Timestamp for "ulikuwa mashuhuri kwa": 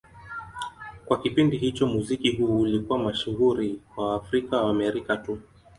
2.59-4.07